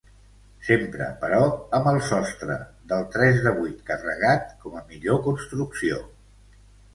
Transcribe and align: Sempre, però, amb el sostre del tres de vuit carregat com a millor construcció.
Sempre, 0.67 1.09
però, 1.23 1.41
amb 1.79 1.89
el 1.91 1.99
sostre 2.07 2.55
del 2.93 3.05
tres 3.17 3.43
de 3.49 3.53
vuit 3.59 3.85
carregat 3.91 4.49
com 4.65 4.81
a 4.81 4.83
millor 4.89 5.21
construcció. 5.29 6.01